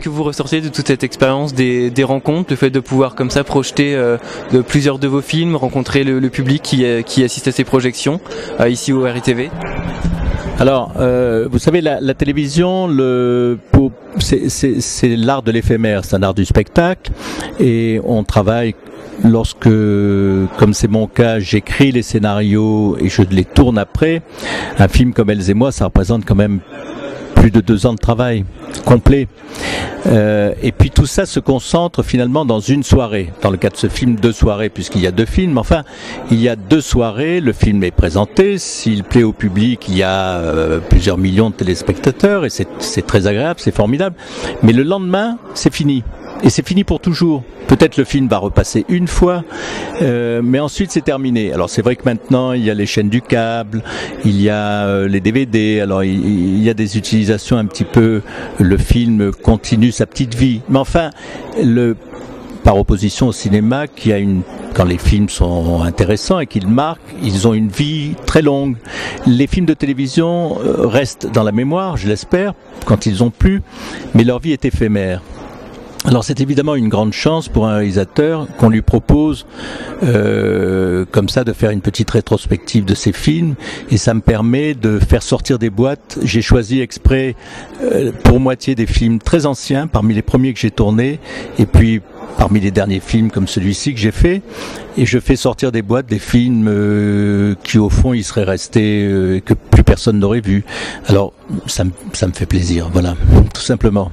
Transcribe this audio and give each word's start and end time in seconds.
que 0.00 0.08
vous 0.08 0.22
ressortez 0.22 0.60
de 0.60 0.68
toute 0.68 0.86
cette 0.86 1.04
expérience 1.04 1.54
des, 1.54 2.04
rencontres, 2.04 2.50
le 2.50 2.56
fait 2.56 2.70
de 2.70 2.80
pouvoir 2.80 3.14
comme 3.14 3.30
ça 3.30 3.44
projeter 3.44 3.96
de 4.52 4.60
plusieurs 4.60 4.98
de 4.98 5.08
vos 5.08 5.20
films, 5.20 5.56
rencontrer 5.56 6.04
le, 6.04 6.28
public 6.28 6.62
qui, 6.62 6.84
qui, 7.04 7.24
assiste 7.24 7.48
à 7.48 7.52
ces 7.52 7.64
projections 7.64 8.20
ici 8.66 8.92
au 8.92 9.02
RITV 9.02 9.50
alors, 10.60 10.92
vous 11.50 11.58
savez, 11.58 11.80
la, 11.80 12.14
télévision, 12.14 12.88
c'est 14.18 15.16
l'art 15.16 15.42
de 15.42 15.52
l'éphémère, 15.52 16.04
c'est 16.04 16.16
un 16.16 16.22
art 16.22 16.34
du 16.34 16.44
spectacle, 16.44 17.12
et 17.60 18.00
on 18.04 18.24
travaille 18.24 18.74
lorsque, 19.24 19.68
comme 20.58 20.74
c'est 20.74 20.88
mon 20.88 21.06
cas, 21.06 21.38
j'écris 21.38 21.92
les 21.92 22.02
scénarios 22.02 22.96
et 23.00 23.08
je 23.08 23.22
les 23.22 23.44
tourne 23.44 23.78
après, 23.78 24.22
un 24.78 24.88
film 24.88 25.12
comme 25.12 25.30
Elles 25.30 25.50
et 25.50 25.54
moi, 25.54 25.72
ça 25.72 25.86
représente 25.86 26.24
quand 26.24 26.34
même 26.34 26.60
plus 27.34 27.50
de 27.50 27.60
deux 27.60 27.86
ans 27.86 27.92
de 27.92 27.98
travail 27.98 28.44
complet. 28.84 29.28
Euh, 30.06 30.52
et 30.62 30.72
puis 30.72 30.90
tout 30.90 31.06
ça 31.06 31.26
se 31.26 31.40
concentre 31.40 32.02
finalement 32.02 32.44
dans 32.44 32.60
une 32.60 32.82
soirée. 32.82 33.32
Dans 33.42 33.50
le 33.50 33.56
cas 33.56 33.70
de 33.70 33.76
ce 33.76 33.88
film, 33.88 34.16
deux 34.16 34.32
soirées, 34.32 34.68
puisqu'il 34.68 35.00
y 35.00 35.06
a 35.06 35.10
deux 35.10 35.26
films. 35.26 35.58
Enfin, 35.58 35.84
il 36.30 36.40
y 36.40 36.48
a 36.48 36.56
deux 36.56 36.80
soirées, 36.80 37.40
le 37.40 37.52
film 37.52 37.82
est 37.84 37.90
présenté. 37.90 38.58
S'il 38.58 39.04
plaît 39.04 39.22
au 39.22 39.32
public, 39.32 39.86
il 39.88 39.96
y 39.96 40.02
a 40.02 40.38
euh, 40.38 40.80
plusieurs 40.80 41.18
millions 41.18 41.50
de 41.50 41.54
téléspectateurs 41.54 42.44
et 42.44 42.50
c'est 42.50 43.06
très 43.06 43.26
agréable, 43.26 43.60
c'est 43.60 43.74
formidable. 43.74 44.16
Mais 44.62 44.72
le 44.72 44.82
lendemain, 44.82 45.38
c'est 45.54 45.72
fini 45.72 46.04
et 46.42 46.50
c'est 46.50 46.66
fini 46.66 46.84
pour 46.84 47.00
toujours. 47.00 47.42
Peut-être 47.66 47.96
le 47.96 48.04
film 48.04 48.28
va 48.28 48.38
repasser 48.38 48.84
une 48.88 49.08
fois, 49.08 49.44
euh, 50.02 50.40
mais 50.42 50.60
ensuite 50.60 50.90
c'est 50.90 51.04
terminé. 51.04 51.52
Alors 51.52 51.68
c'est 51.68 51.82
vrai 51.82 51.96
que 51.96 52.04
maintenant 52.04 52.52
il 52.52 52.64
y 52.64 52.70
a 52.70 52.74
les 52.74 52.86
chaînes 52.86 53.08
du 53.08 53.20
câble, 53.20 53.82
il 54.24 54.40
y 54.40 54.48
a 54.48 54.86
euh, 54.86 55.08
les 55.08 55.20
DVD, 55.20 55.80
alors 55.80 56.04
il, 56.04 56.62
y 56.62 56.70
a 56.70 56.74
des 56.74 56.96
utilisations 56.96 57.58
un 57.58 57.66
petit 57.66 57.84
peu, 57.84 58.22
le 58.58 58.76
film 58.76 59.32
continue 59.32 59.92
sa 59.92 60.06
petite 60.06 60.34
vie. 60.34 60.60
Mais 60.68 60.78
enfin, 60.78 61.10
par 62.64 62.76
opposition 62.78 63.28
au 63.28 63.32
cinéma 63.32 63.86
qui 63.86 64.12
a 64.12 64.18
une 64.18 64.42
quand 64.74 64.84
les 64.84 64.98
films 64.98 65.28
sont 65.28 65.82
intéressants 65.82 66.38
et 66.38 66.46
qu'ils 66.46 66.68
marquent, 66.68 67.00
ils 67.22 67.48
ont 67.48 67.54
une 67.54 67.68
vie 67.68 68.14
très 68.26 68.42
longue. 68.42 68.76
Les 69.26 69.48
films 69.48 69.66
de 69.66 69.74
télévision 69.74 70.58
euh, 70.60 70.86
restent 70.86 71.26
dans 71.26 71.42
la 71.42 71.50
mémoire, 71.50 71.96
je 71.96 72.06
l'espère, 72.06 72.54
quand 72.84 73.06
ils 73.06 73.24
ont 73.24 73.30
plu, 73.30 73.62
mais 74.14 74.22
leur 74.22 74.38
vie 74.38 74.52
est 74.52 74.64
éphémère. 74.64 75.20
Alors 76.08 76.24
c'est 76.24 76.40
évidemment 76.40 76.74
une 76.74 76.88
grande 76.88 77.12
chance 77.12 77.50
pour 77.50 77.66
un 77.68 77.76
réalisateur 77.76 78.46
qu'on 78.56 78.70
lui 78.70 78.80
propose 78.80 79.44
euh, 80.02 81.04
comme 81.10 81.28
ça 81.28 81.44
de 81.44 81.52
faire 81.52 81.68
une 81.68 81.82
petite 81.82 82.10
rétrospective 82.10 82.86
de 82.86 82.94
ses 82.94 83.12
films 83.12 83.56
et 83.90 83.98
ça 83.98 84.14
me 84.14 84.22
permet 84.22 84.72
de 84.72 84.98
faire 85.00 85.22
sortir 85.22 85.58
des 85.58 85.68
boîtes. 85.68 86.18
J'ai 86.22 86.40
choisi 86.40 86.80
exprès 86.80 87.36
euh, 87.82 88.10
pour 88.24 88.40
moitié 88.40 88.74
des 88.74 88.86
films 88.86 89.18
très 89.18 89.44
anciens 89.44 89.86
parmi 89.86 90.14
les 90.14 90.22
premiers 90.22 90.54
que 90.54 90.60
j'ai 90.60 90.70
tournés 90.70 91.20
et 91.58 91.66
puis 91.66 92.00
parmi 92.38 92.60
les 92.60 92.70
derniers 92.70 93.00
films 93.00 93.30
comme 93.30 93.46
celui-ci 93.46 93.92
que 93.92 94.00
j'ai 94.00 94.10
fait 94.10 94.40
et 94.96 95.04
je 95.04 95.18
fais 95.18 95.36
sortir 95.36 95.72
des 95.72 95.82
boîtes 95.82 96.06
des 96.06 96.18
films 96.18 96.68
euh, 96.68 97.54
qui 97.64 97.76
au 97.76 97.90
fond 97.90 98.14
ils 98.14 98.24
seraient 98.24 98.44
restés 98.44 99.04
euh, 99.06 99.40
que 99.44 99.52
plus 99.52 99.84
personne 99.84 100.18
n'aurait 100.18 100.40
vu. 100.40 100.64
Alors 101.06 101.34
ça, 101.66 101.84
ça 102.14 102.26
me 102.28 102.32
fait 102.32 102.46
plaisir, 102.46 102.88
voilà, 102.90 103.14
tout 103.52 103.60
simplement. 103.60 104.10